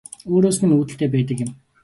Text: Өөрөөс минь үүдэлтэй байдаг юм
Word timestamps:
Өөрөөс 0.33 0.57
минь 0.61 0.75
үүдэлтэй 0.77 1.09
байдаг 1.11 1.37
юм 1.45 1.49